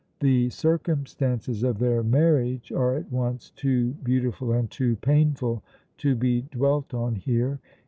[0.19, 5.61] The circumstances of their marriage are at once too beautiful and too painful
[5.99, 7.59] to be dwelt on here.